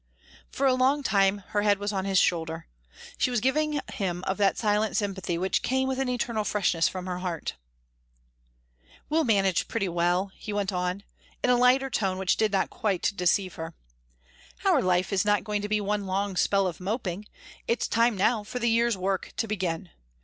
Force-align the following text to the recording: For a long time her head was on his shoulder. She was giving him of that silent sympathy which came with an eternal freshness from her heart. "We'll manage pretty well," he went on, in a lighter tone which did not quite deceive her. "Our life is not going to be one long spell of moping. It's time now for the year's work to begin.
For 0.51 0.65
a 0.65 0.73
long 0.73 1.03
time 1.03 1.43
her 1.49 1.61
head 1.61 1.77
was 1.77 1.93
on 1.93 2.05
his 2.05 2.17
shoulder. 2.17 2.65
She 3.19 3.29
was 3.29 3.39
giving 3.39 3.79
him 3.93 4.23
of 4.25 4.37
that 4.37 4.57
silent 4.57 4.97
sympathy 4.97 5.37
which 5.37 5.61
came 5.61 5.87
with 5.87 5.99
an 5.99 6.09
eternal 6.09 6.43
freshness 6.43 6.87
from 6.87 7.05
her 7.05 7.19
heart. 7.19 7.53
"We'll 9.09 9.25
manage 9.25 9.67
pretty 9.67 9.87
well," 9.87 10.31
he 10.33 10.51
went 10.53 10.73
on, 10.73 11.03
in 11.43 11.51
a 11.51 11.55
lighter 11.55 11.91
tone 11.91 12.17
which 12.17 12.35
did 12.35 12.51
not 12.51 12.71
quite 12.71 13.13
deceive 13.15 13.53
her. 13.57 13.75
"Our 14.65 14.81
life 14.81 15.13
is 15.13 15.23
not 15.23 15.43
going 15.43 15.61
to 15.61 15.69
be 15.69 15.79
one 15.79 16.07
long 16.07 16.35
spell 16.35 16.65
of 16.65 16.79
moping. 16.79 17.25
It's 17.67 17.87
time 17.87 18.17
now 18.17 18.43
for 18.43 18.57
the 18.57 18.71
year's 18.71 18.97
work 18.97 19.33
to 19.37 19.47
begin. 19.47 19.91